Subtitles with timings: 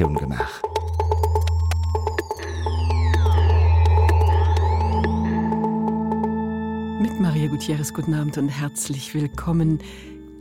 [0.00, 0.62] Präsentation gemacht.
[7.00, 9.78] Mit Maria Gutierrez, guten Abend und herzlich willkommen.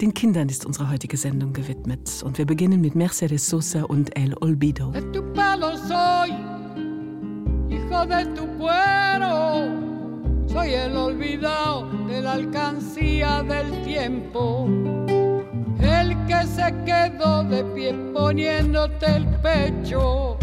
[0.01, 4.33] Den Kindern ist unsere heutige Sendung gewidmet und wir beginnen mit Mercedes Sosa und El
[4.39, 4.91] Olvido.
[4.91, 6.31] De tu palo soy,
[7.69, 9.67] hijo de tu cuero,
[10.47, 14.69] soy el olvidado de la alcancía del tiempo,
[16.29, 20.37] que se quedó de pie poniéndote el pecho.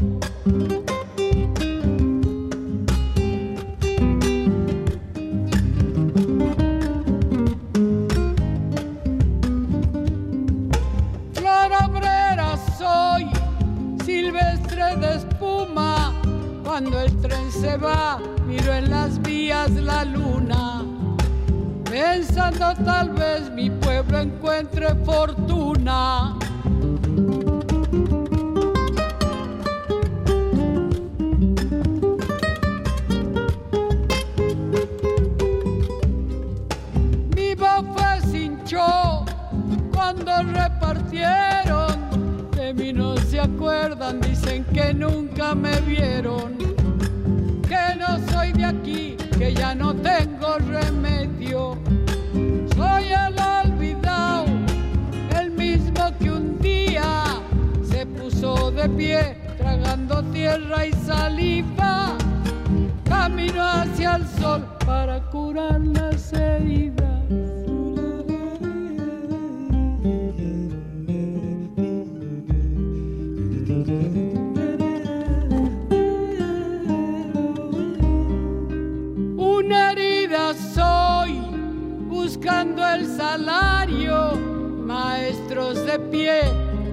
[11.34, 13.30] Flor obrera soy,
[14.04, 16.12] silvestre de espuma.
[16.64, 20.95] Cuando el tren se va, miro en las vías la luna.
[21.96, 26.36] Pensando tal vez mi pueblo encuentre fortuna.
[37.34, 39.24] Mi bofe se hinchó
[39.90, 42.50] cuando repartieron.
[42.54, 46.75] De mí no se acuerdan, dicen que nunca me vieron.
[60.36, 62.14] Tierra y saliva.
[63.04, 67.06] Camino hacia el sol para curar las heridas.
[79.38, 81.40] Una herida soy,
[82.08, 84.32] buscando el salario,
[84.84, 86.40] maestros de pie,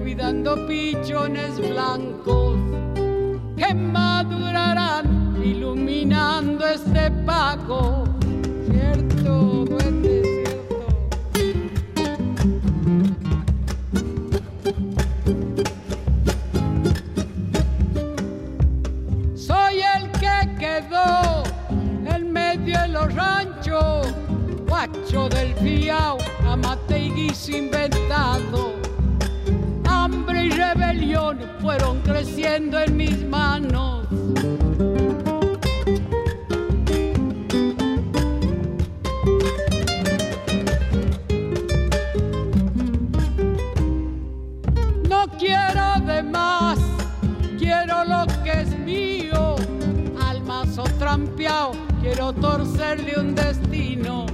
[0.02, 2.54] cuidando pichones blancos
[3.56, 8.04] que madurarán iluminando este pago.
[8.70, 10.22] Cierto, duende,
[11.32, 12.04] cierto.
[19.36, 21.44] Soy el que quedó
[22.06, 24.06] en medio de los ranchos,
[24.66, 28.74] guacho del fiao, amate y guiso inventado.
[29.86, 34.06] Hambre y rebelión fueron creciendo en mis manos.
[45.08, 46.78] No quiero de más,
[47.58, 49.56] quiero lo que es mío.
[50.22, 54.26] Al mazo trampeado, quiero torcerle un destino.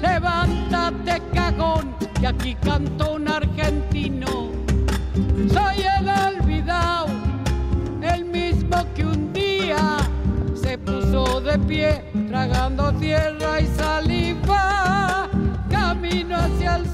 [0.00, 4.09] Levántate, cagón, que aquí cantó un argentino.
[11.50, 15.28] De pie, tragando tierra y saliva.
[15.68, 16.86] Camino hacia el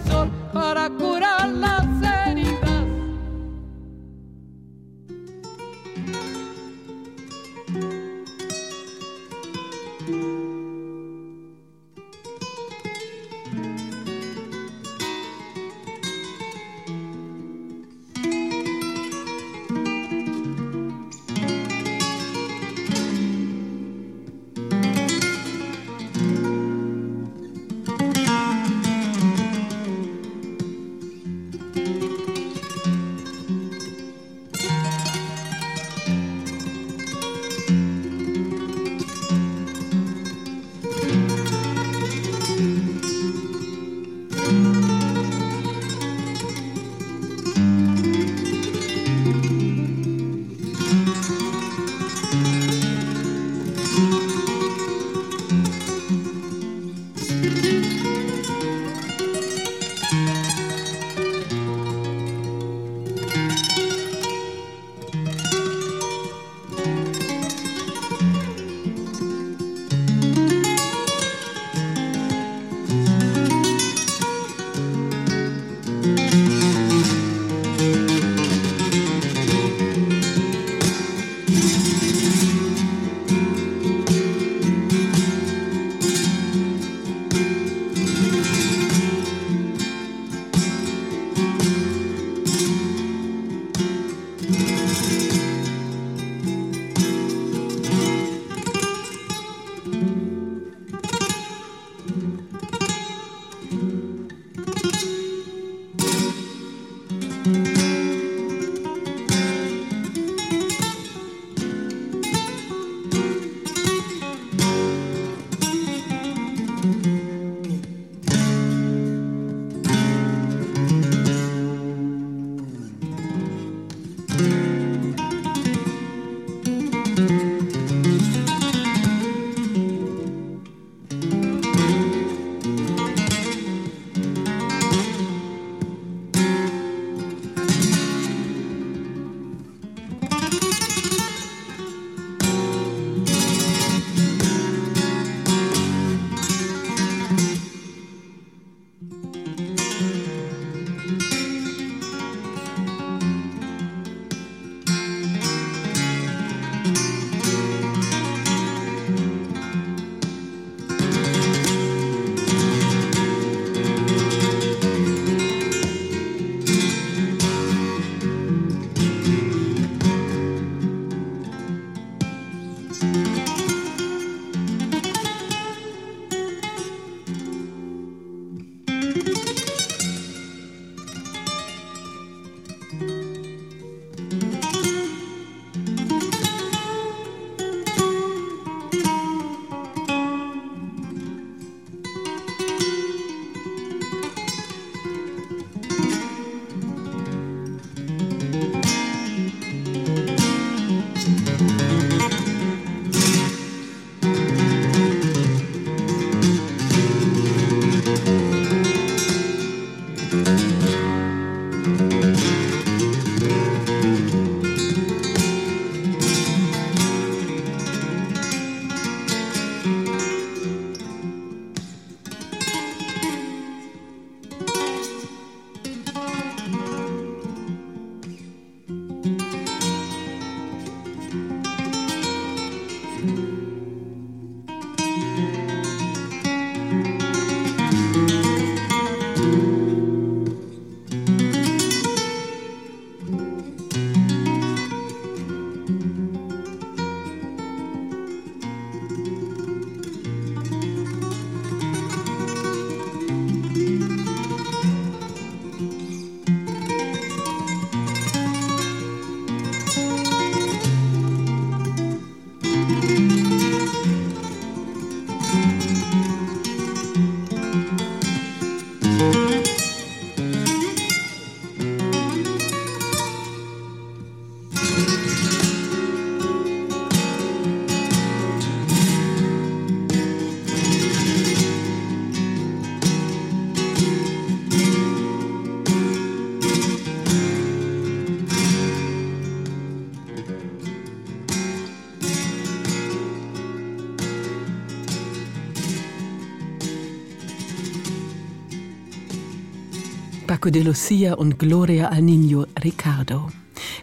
[300.66, 303.52] Paco de Lucia und Gloria al Niño Ricardo.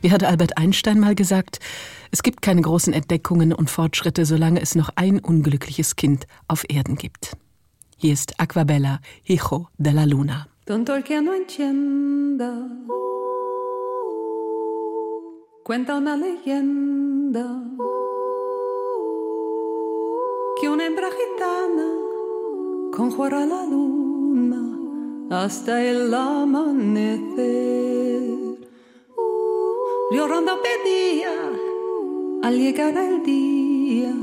[0.01, 1.59] Wie hat Albert Einstein mal gesagt,
[2.11, 6.95] es gibt keine großen Entdeckungen und Fortschritte, solange es noch ein unglückliches Kind auf Erden
[6.95, 7.35] gibt.
[7.97, 10.47] Hier ist Aquabella, Hijo de la Luna.
[10.65, 12.65] Tonto el que no entienda,
[15.65, 17.61] cuenta una leyenda
[20.61, 21.89] que una hembra gitana
[22.95, 24.62] conjura la luna
[25.29, 27.33] hasta el amanecer.
[30.11, 31.31] Llorando pedía
[32.43, 34.13] al llegar el día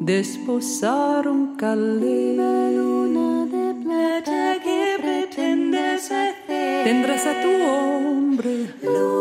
[0.00, 2.36] desposar un calé.
[2.36, 6.84] luna de plata que pretendes hacer.
[6.84, 8.74] Tendrás a tu hombre,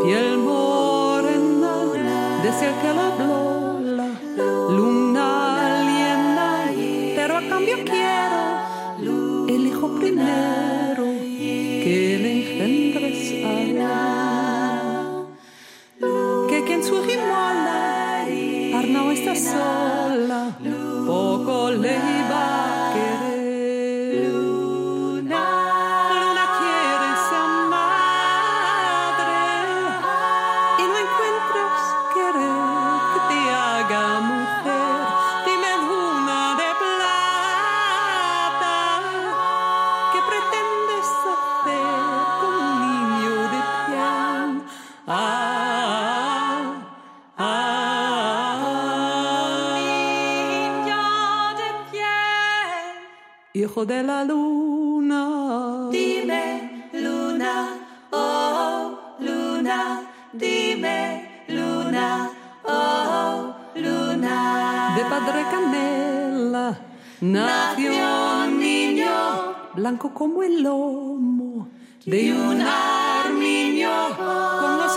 [0.04, 1.74] piel morena,
[2.44, 3.10] desde el que la
[19.36, 20.56] sola,
[21.06, 22.71] poco le iba
[53.82, 55.90] hijo de la luna.
[55.92, 57.78] Dime luna,
[58.12, 60.02] oh luna,
[60.34, 62.30] dime luna,
[62.64, 64.96] oh luna.
[64.96, 66.80] De padre canela
[67.22, 67.92] nació
[68.46, 69.12] un niño
[69.76, 71.68] blanco como el lomo
[72.06, 74.91] de un armiño con los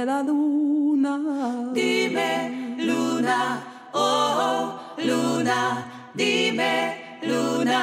[0.00, 1.72] de la luna.
[1.74, 7.82] Dime, luna, oh, luna, dime, luna,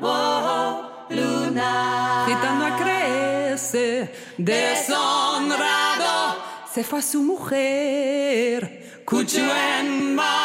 [0.00, 2.24] oh, luna.
[2.26, 6.14] Gitano crece, deshonrado,
[6.72, 10.43] se fue a su mujer, cucho en mano,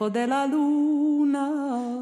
[0.00, 1.50] hijo de la luna.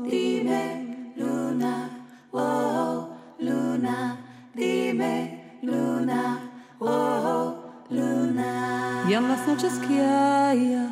[0.09, 3.09] Dime, luna, oh,
[3.40, 4.17] luna,
[4.55, 7.55] dime, luna, oh,
[7.90, 9.05] luna.
[9.09, 10.87] Y en las noches que haya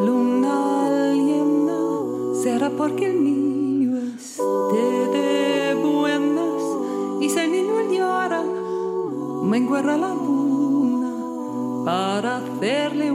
[0.00, 1.78] luna llena,
[2.42, 4.84] será porque el niño esté
[5.16, 6.62] de buenas.
[7.20, 8.42] Y si el niño llora,
[9.44, 13.11] me enguerra la luna para hacerle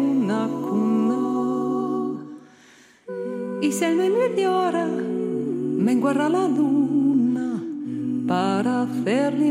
[3.78, 7.64] Si el niño llora, me enguerra la luna
[8.28, 9.47] para hacerle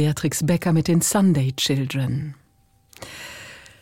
[0.00, 2.34] Beatrix Becker mit den Sunday Children.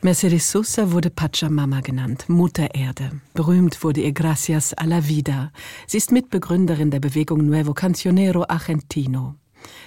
[0.02, 3.20] Mercedes Sosa wurde Pachamama genannt, Mutter Erde.
[3.34, 5.52] Berühmt wurde ihr Gracias a la Vida.
[5.86, 9.36] Sie ist Mitbegründerin der Bewegung Nuevo Cancionero Argentino.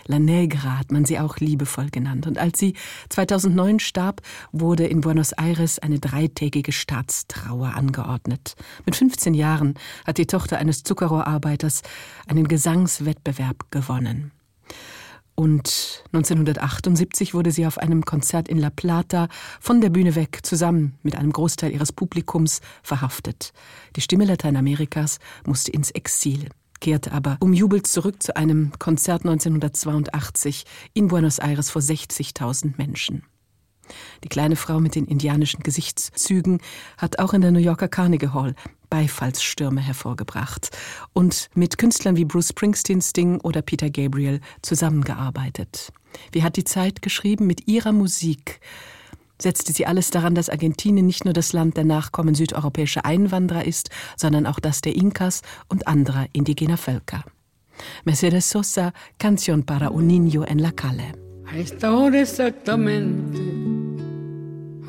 [0.07, 2.25] La Negra hat man sie auch liebevoll genannt.
[2.27, 2.75] Und als sie
[3.09, 4.21] 2009 starb,
[4.53, 8.55] wurde in Buenos Aires eine dreitägige Staatstrauer angeordnet.
[8.85, 9.73] Mit 15 Jahren
[10.07, 11.81] hat die Tochter eines Zuckerrohrarbeiters
[12.25, 14.31] einen Gesangswettbewerb gewonnen.
[15.41, 19.27] Und 1978 wurde sie auf einem Konzert in La Plata
[19.59, 23.51] von der Bühne weg zusammen mit einem Großteil ihres Publikums verhaftet.
[23.95, 26.49] Die Stimme Lateinamerikas musste ins Exil,
[26.79, 33.23] kehrte aber umjubelt zurück zu einem Konzert 1982 in Buenos Aires vor 60.000 Menschen.
[34.23, 36.61] Die kleine Frau mit den indianischen Gesichtszügen
[36.97, 38.55] hat auch in der New Yorker Carnegie Hall
[38.89, 40.69] Beifallsstürme hervorgebracht
[41.13, 45.91] und mit Künstlern wie Bruce Springsteen, Sting oder Peter Gabriel zusammengearbeitet.
[46.31, 48.59] Wie hat die Zeit geschrieben, mit ihrer Musik
[49.41, 53.89] setzte sie alles daran, dass Argentinien nicht nur das Land der Nachkommen südeuropäischer Einwanderer ist,
[54.15, 57.23] sondern auch das der Inkas und anderer indigener Völker.
[58.03, 61.13] Mercedes Sosa, Canción para un niño en la calle.
[61.45, 63.60] A esta hora exactamente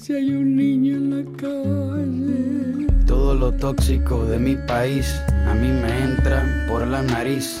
[0.00, 2.86] si hay un niño en la calle.
[3.06, 7.60] Todo lo tóxico de mi país a mí me entra por la nariz.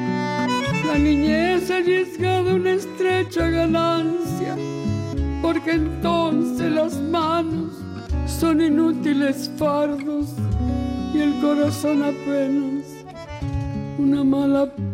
[0.91, 4.57] la niñez arriesgada una estrecha ganancia,
[5.41, 7.71] porque entonces las manos
[8.27, 10.27] son inútiles fardos
[11.13, 12.85] y el corazón apenas
[13.99, 14.69] una mala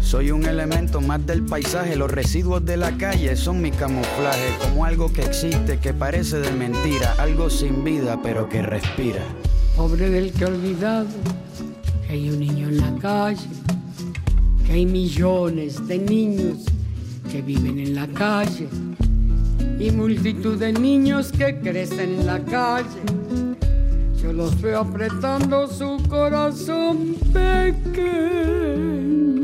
[0.00, 4.84] soy un elemento más del paisaje, los residuos de la calle son mi camuflaje, como
[4.84, 9.22] algo que existe, que parece de mentira, algo sin vida pero que respira.
[9.76, 11.08] Pobre del que olvidado
[12.06, 13.48] que hay un niño en la calle,
[14.66, 16.64] que hay millones de niños
[17.30, 18.68] que viven en la calle
[19.78, 23.00] y multitud de niños que crecen en la calle.
[24.22, 29.43] Yo los veo apretando su corazón pequeño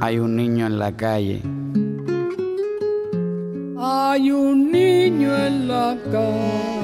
[0.00, 1.42] hay un niño en la calle.
[3.80, 6.78] Hay un niño en la calle.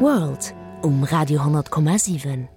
[0.00, 2.55] World um Radio 10,7.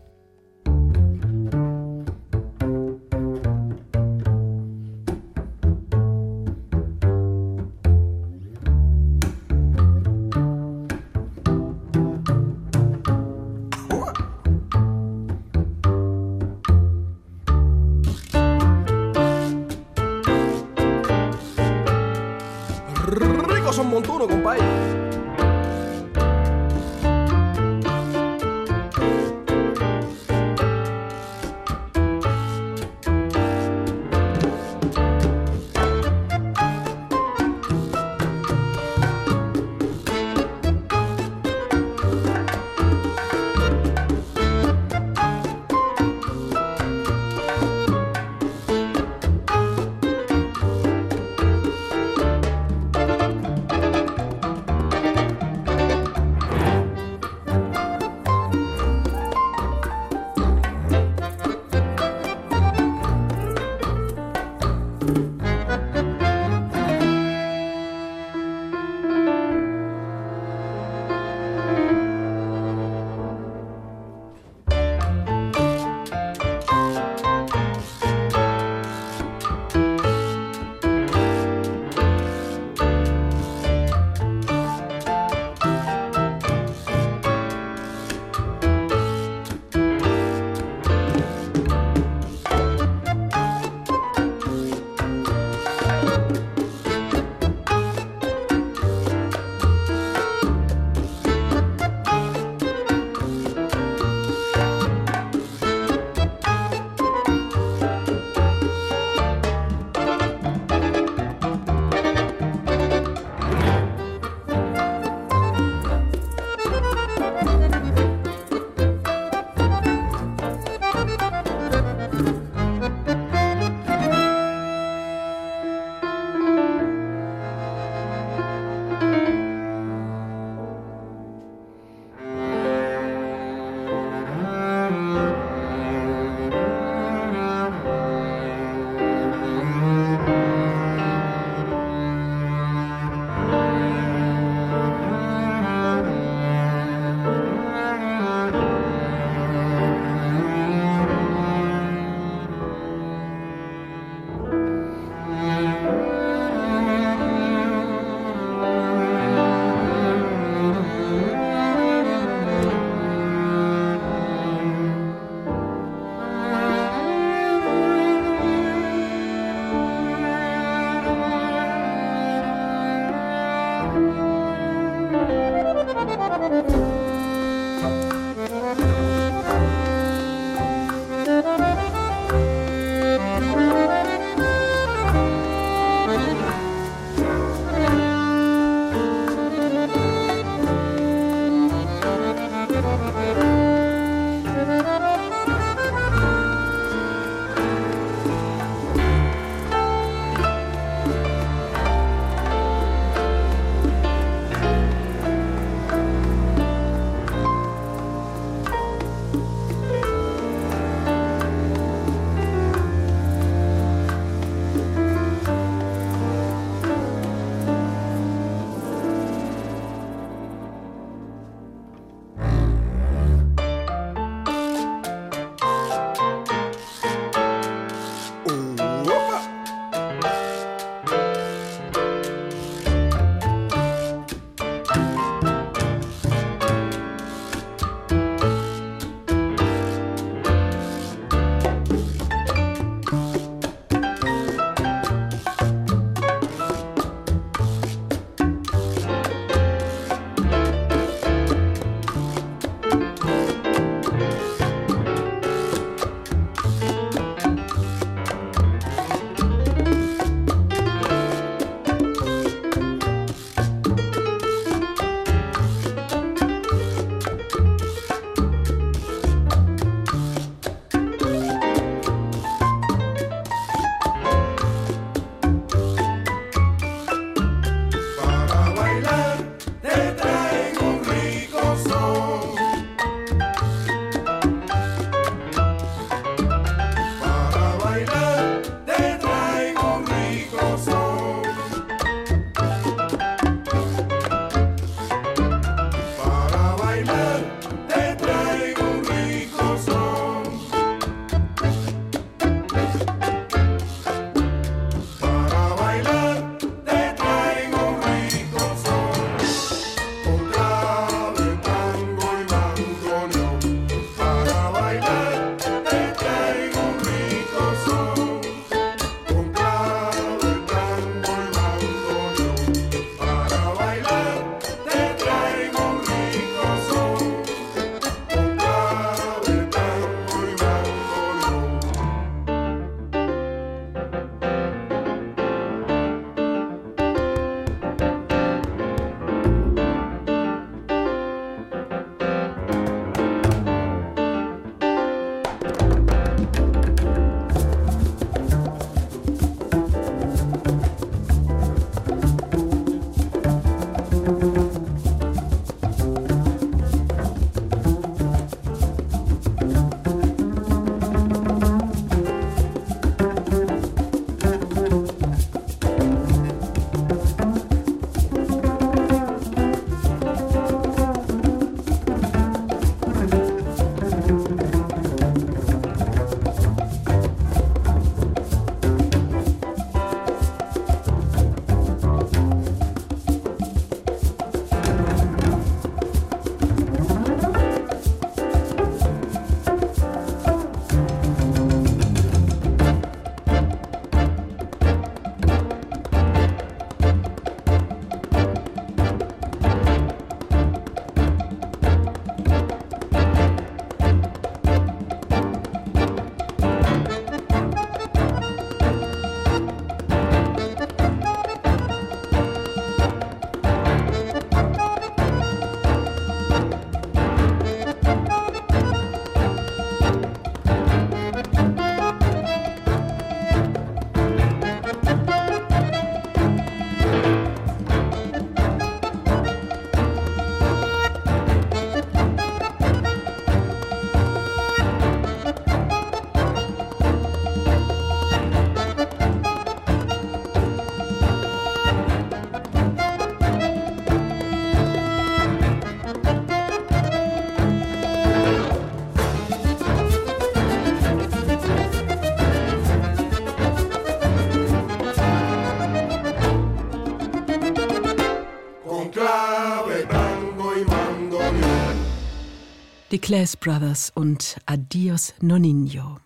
[463.30, 466.18] Die Claes Brothers und Adios Nonino.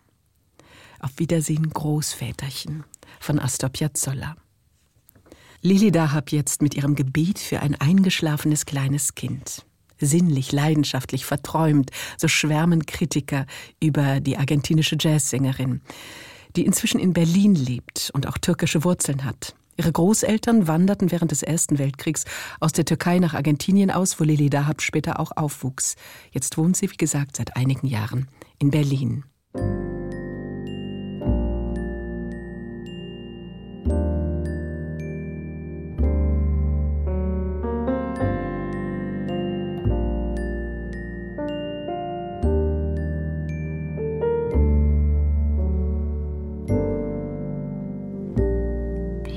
[1.01, 2.85] Auf Wiedersehen Großväterchen
[3.19, 4.37] von Astor Piazzolla.
[5.61, 9.65] Lili Dahab jetzt mit ihrem Gebet für ein eingeschlafenes kleines Kind.
[9.99, 13.47] Sinnlich, leidenschaftlich, verträumt, so schwärmen Kritiker
[13.81, 15.81] über die argentinische Jazzsängerin,
[16.55, 19.55] die inzwischen in Berlin lebt und auch türkische Wurzeln hat.
[19.77, 22.25] Ihre Großeltern wanderten während des Ersten Weltkriegs
[22.59, 25.95] aus der Türkei nach Argentinien aus, wo Lili Dahab später auch aufwuchs.
[26.31, 28.27] Jetzt wohnt sie, wie gesagt, seit einigen Jahren
[28.59, 29.23] in Berlin.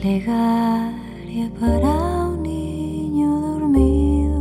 [0.07, 1.91] Plegaria para
[2.29, 4.41] un niño dormido.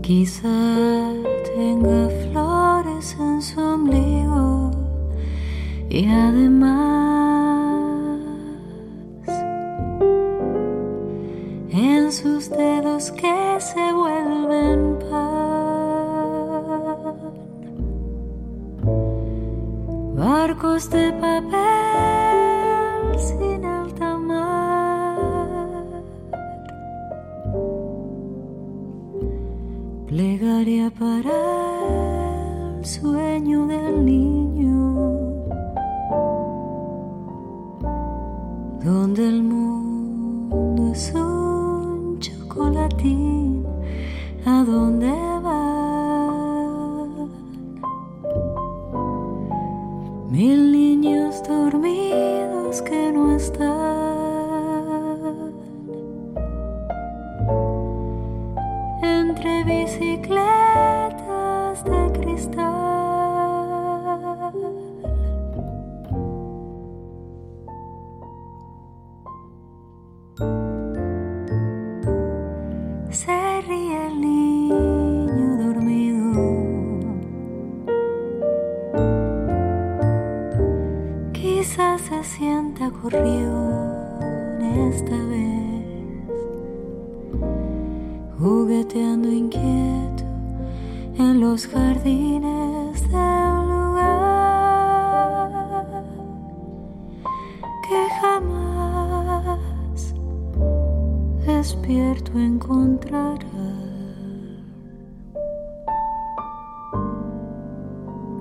[0.00, 1.12] Quizá
[1.44, 4.70] tenga flores en su ombligo
[5.90, 6.95] y además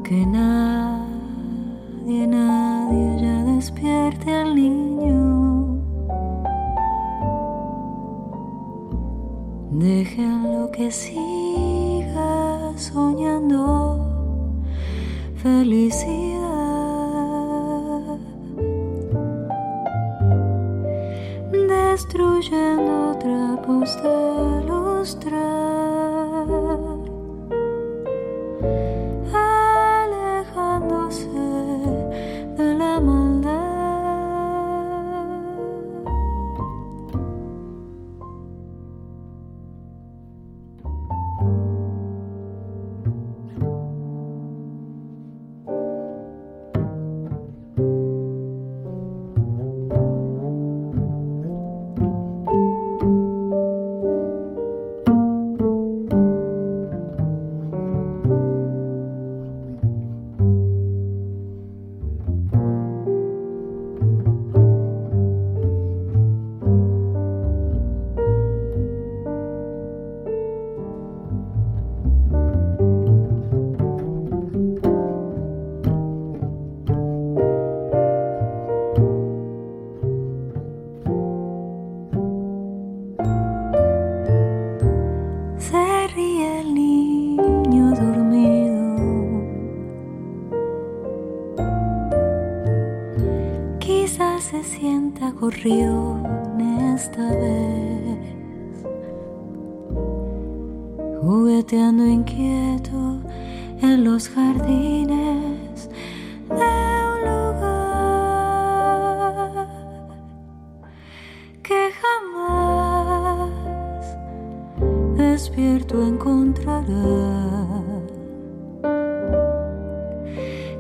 [0.08, 1.08] Que nadie,
[2.28, 5.82] nadie ya despierte al niño.
[9.72, 13.98] Déjenlo que siga soñando
[15.38, 16.46] felicidad.
[21.68, 24.25] Destruyendo trapos de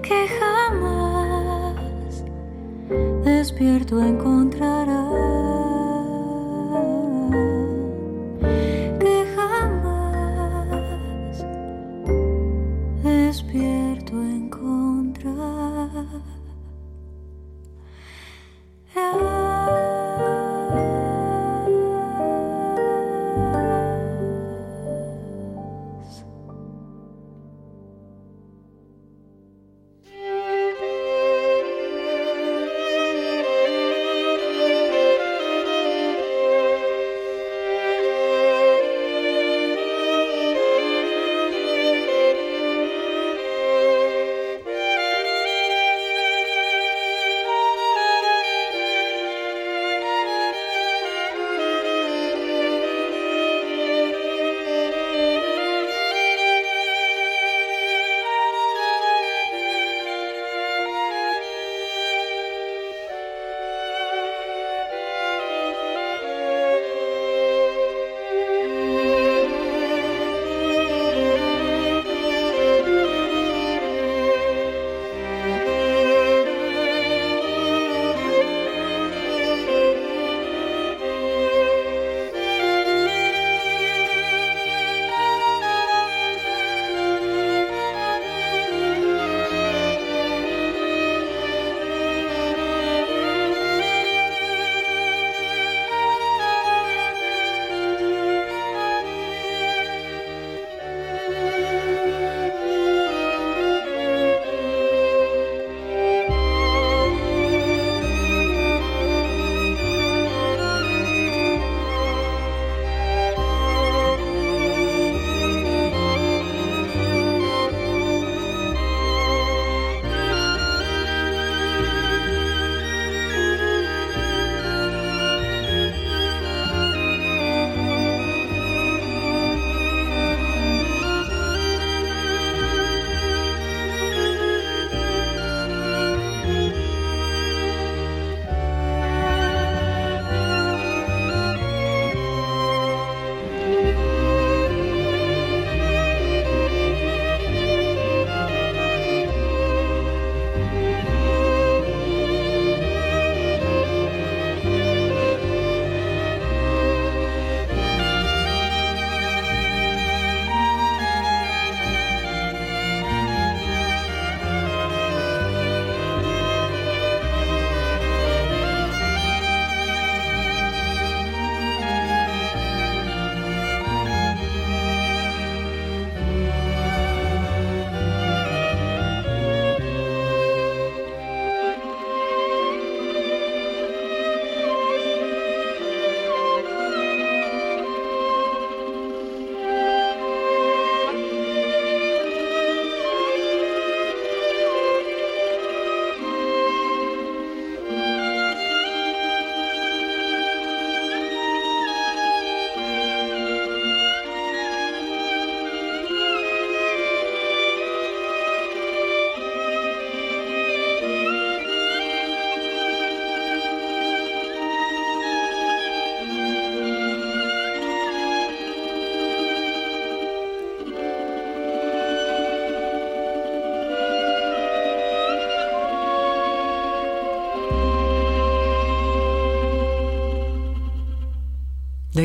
[0.04, 2.24] que jamás
[3.24, 4.35] despierto encontrará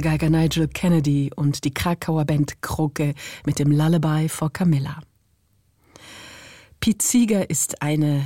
[0.03, 5.01] Geiger Nigel Kennedy und die Krakauer Band Kroke mit dem Lullaby for Camilla.
[6.81, 8.25] Pete Seeger ist eine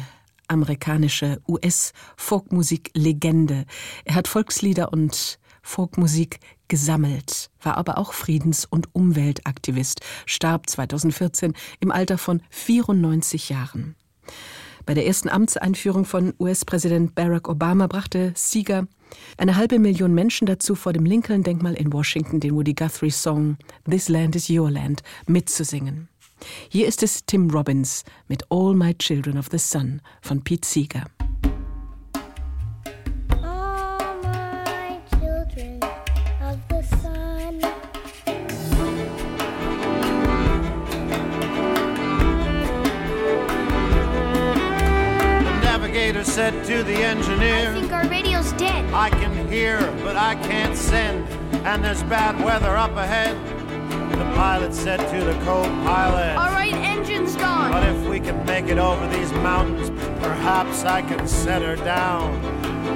[0.49, 3.65] amerikanische US-Folkmusik-Legende.
[4.05, 11.91] Er hat Volkslieder und Folkmusik gesammelt, war aber auch Friedens- und Umweltaktivist, starb 2014 im
[11.91, 13.97] Alter von 94 Jahren.
[14.87, 18.87] Bei der ersten Amtseinführung von US-Präsident Barack Obama brachte Seeger
[19.37, 23.57] eine halbe Million Menschen dazu, vor dem Lincoln-Denkmal in Washington den Woody Guthrie-Song
[23.89, 26.09] This Land is Your Land mitzusingen.
[26.69, 31.05] Hier ist es Tim Robbins mit All My Children of the Sun von Pete Seeger.
[46.35, 47.71] said to the engineer,
[48.67, 48.95] I think our radio's dead.
[48.95, 51.29] I can hear, but I can't send,
[51.67, 53.37] and there's bad weather up ahead.
[54.13, 57.71] The pilot said to the co-pilot, All right, engine's gone.
[57.71, 59.91] But if we can make it over these mountains,
[60.23, 62.35] perhaps I can set her down.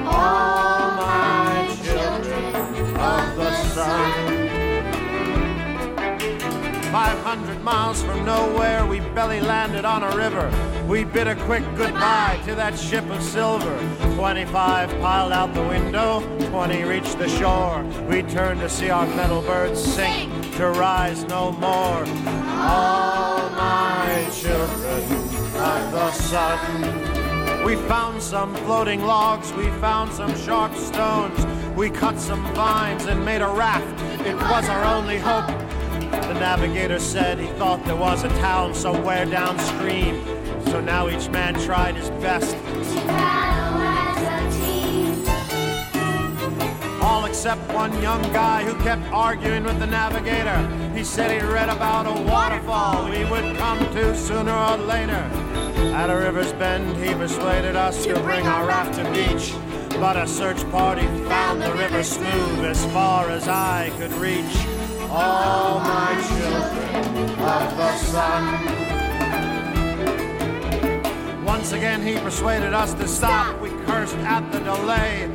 [0.07, 2.55] All my children
[2.97, 4.38] of the sun.
[6.99, 10.51] 500 miles from nowhere, we belly landed on a river.
[10.89, 13.79] We bid a quick goodbye to that ship of silver.
[14.17, 16.19] 25 piled out the window,
[16.51, 17.85] 20 reached the shore.
[18.11, 22.05] We turned to see our metal birds sink, to rise no more.
[22.67, 25.13] All my children
[25.55, 27.65] of the sun.
[27.65, 31.47] We found some floating logs, we found some sharp stones.
[31.77, 33.87] We cut some vines and made a raft.
[34.27, 35.68] It was our only hope.
[36.29, 40.23] The navigator said he thought there was a town somewhere downstream.
[40.67, 42.55] So now each man tried his best.
[47.03, 50.59] All except one young guy who kept arguing with the navigator.
[50.95, 55.25] He said he'd read about a waterfall we would come to sooner or later.
[55.95, 59.55] At a river's bend, he persuaded us to bring our raft to beach.
[59.99, 64.78] But a search party found the river smooth as far as I could reach.
[65.11, 68.45] All my children of the sun.
[71.45, 73.59] Once again he persuaded us to stop.
[73.61, 75.31] We cursed at the delay.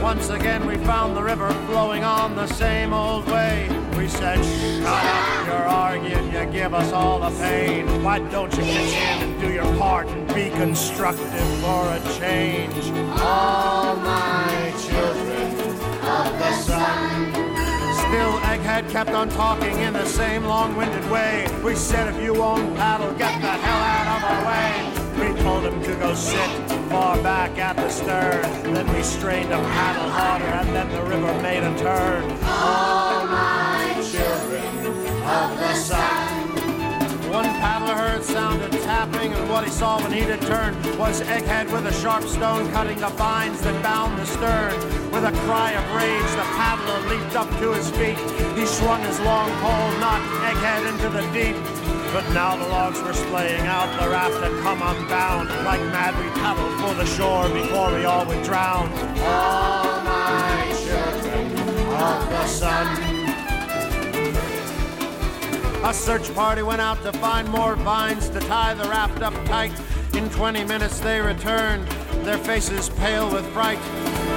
[0.00, 3.68] Once again we found the river flowing on the same old way.
[3.96, 8.02] We said, shut up, you're arguing, you give us all the pain.
[8.02, 12.90] Why don't you pitch in and do your part and be constructive for a change?
[13.20, 14.49] All my
[18.20, 21.48] Still, Egghead kept on talking in the same long-winded way.
[21.64, 25.32] We said, if you won't paddle, get the hell out of our way.
[25.32, 26.50] We told him to go sit
[26.90, 28.74] far back at the stern.
[28.74, 32.24] Then we strained to paddle harder, and then the river made a turn.
[32.44, 34.86] All my children
[35.24, 36.19] of the sun.
[37.40, 41.22] One paddler heard sound of tapping, and what he saw when he did turn was
[41.22, 44.74] Egghead with a sharp stone cutting the vines that bound the stern.
[45.10, 48.18] With a cry of rage, the paddler leaped up to his feet.
[48.58, 51.56] He swung his long pole, knocked Egghead into the deep.
[52.12, 55.48] But now the logs were splaying out, the raft had come unbound.
[55.64, 58.92] Like mad we paddled for the shore before we all would drown.
[59.24, 61.56] All my children
[61.88, 63.09] of the sun.
[65.82, 69.72] A search party went out to find more vines to tie the raft up tight.
[70.14, 71.88] In 20 minutes they returned,
[72.22, 73.78] their faces pale with fright.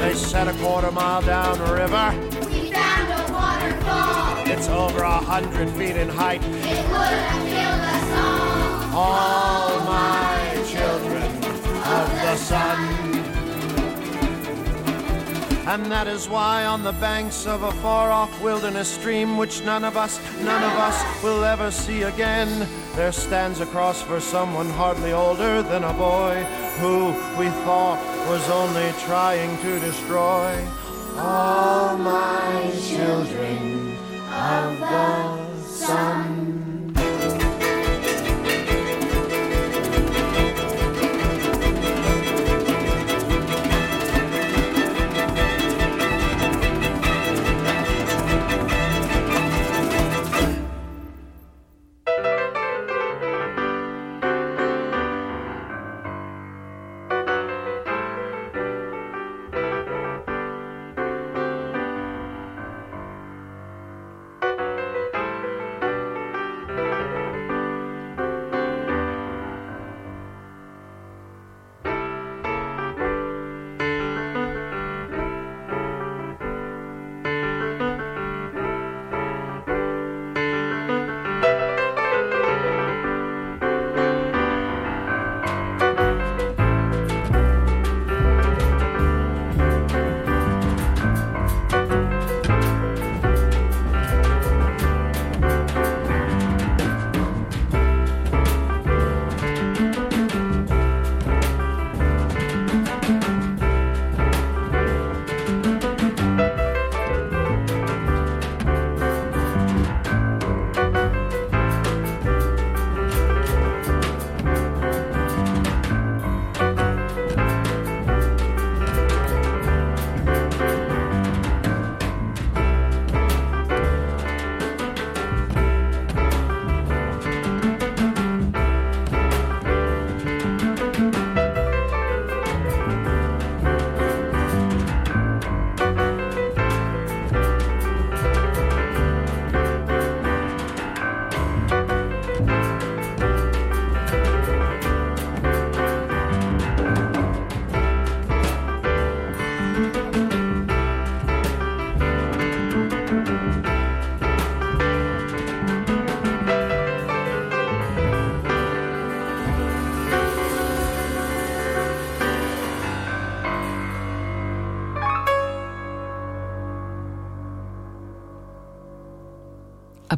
[0.02, 2.12] They set a quarter mile down the river.
[2.50, 4.48] We found a waterfall.
[4.48, 6.42] It's over a hundred feet in height.
[6.44, 8.10] It would have killed us
[8.94, 9.00] all.
[9.00, 13.03] All my children of the sun.
[15.66, 19.96] And that is why on the banks of a far-off wilderness stream Which none of
[19.96, 25.14] us, none of us will ever see again There stands a cross for someone hardly
[25.14, 26.44] older than a boy
[26.80, 27.08] Who
[27.40, 30.66] we thought was only trying to destroy.
[31.18, 33.96] All my children
[34.32, 36.43] of the sun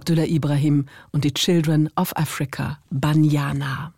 [0.06, 3.92] Abdullah Ibrahim und die Children of Africa, Banyana.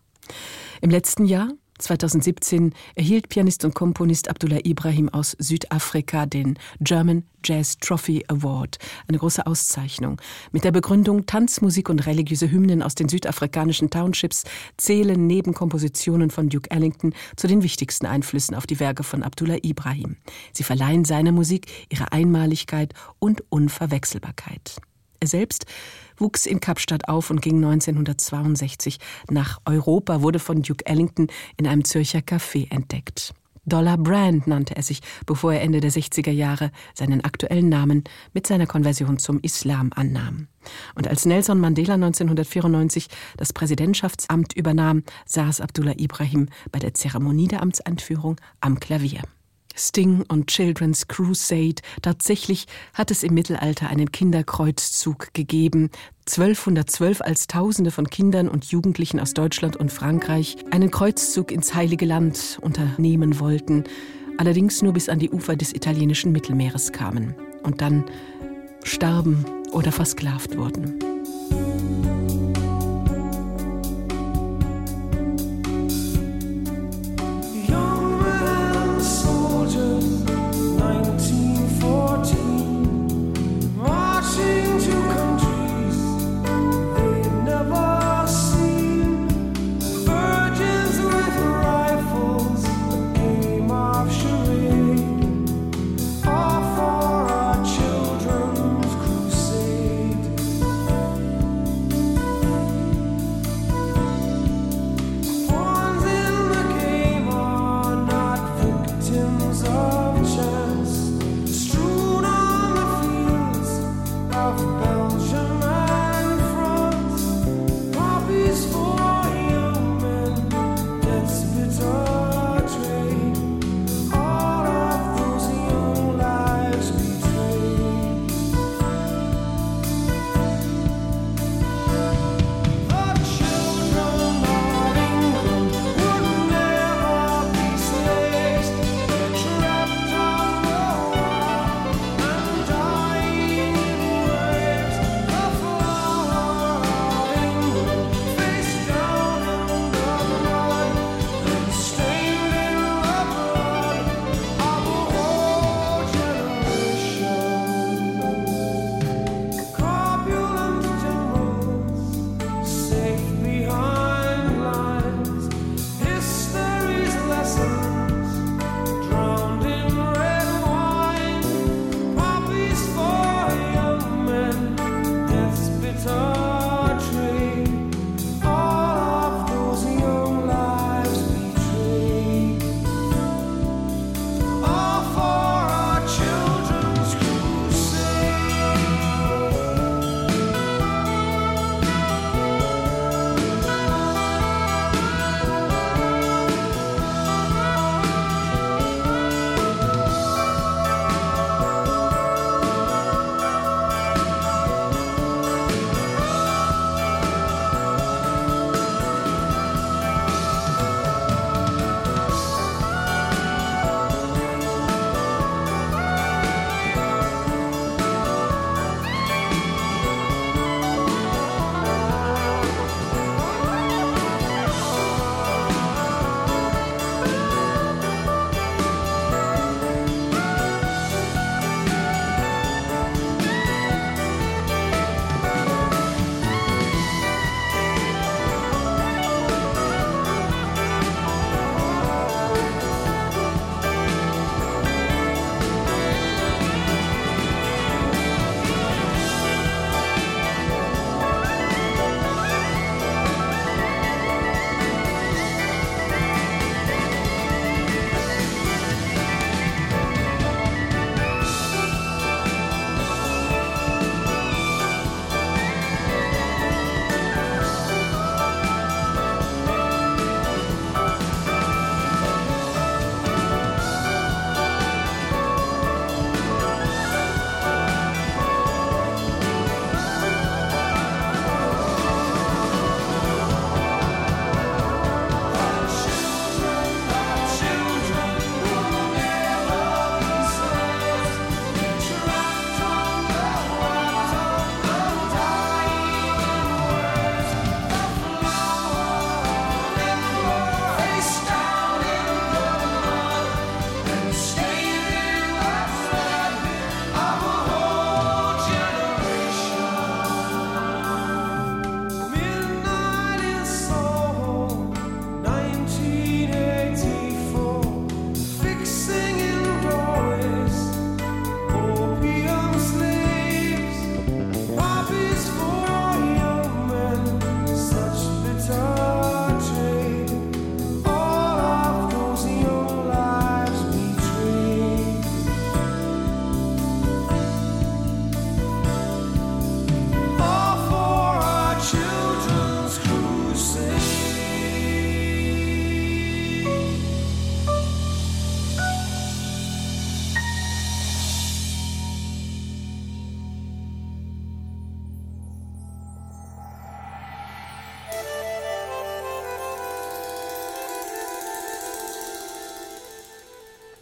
[0.80, 1.49] Im letzten Jahr
[1.80, 8.78] 2017 erhielt Pianist und Komponist Abdullah Ibrahim aus Südafrika den German Jazz Trophy Award,
[9.10, 10.22] eine große Auszeichnung.
[10.53, 14.45] Mit der Begründung Tanzmusik und religiöse Hymnen aus den südafrikanischen Townships
[14.78, 19.58] zählen neben Kompositionen von Duke Ellington zu den wichtigsten Einflüssen auf die Werke von Abdullah
[19.62, 20.16] Ibrahim.
[20.53, 24.80] Sie verleihen seiner Musik ihre Einmaligkeit und Unverwechselbarkeit.
[25.20, 25.65] Er selbst
[26.18, 28.99] wuchs in Kapstadt auf und ging 1962
[29.30, 33.34] nach Europa, wurde von Duke Ellington in einem Zürcher Café entdeckt.
[33.68, 38.47] Dollar Brand nannte er sich, bevor er Ende der 60er Jahre seinen aktuellen Namen mit
[38.47, 40.47] seiner Konversion zum Islam annahm.
[40.95, 47.61] Und als Nelson Mandela 1994 das Präsidentschaftsamt übernahm, saß Abdullah Ibrahim bei der Zeremonie der
[47.61, 49.22] Amtseinführung am Klavier.
[49.78, 51.82] Sting und Children's Crusade.
[52.01, 55.89] Tatsächlich hat es im Mittelalter einen Kinderkreuzzug gegeben.
[56.28, 62.05] 1212 als Tausende von Kindern und Jugendlichen aus Deutschland und Frankreich einen Kreuzzug ins Heilige
[62.05, 63.86] Land unternehmen wollten,
[64.38, 68.03] allerdings nur bis an die Ufer des italienischen Mittelmeeres kamen und dann
[68.84, 70.99] starben oder versklavt wurden.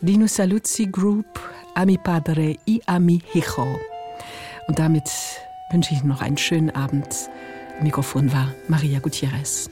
[0.06, 1.26] Dino Saluzzi Group,
[1.74, 3.80] Ami Padre y Ami Hijo.
[4.68, 5.10] Und damit
[5.72, 7.08] wünsche ich Ihnen noch einen schönen Abend.
[7.82, 9.68] Mikrofon war Maria Gutierrez.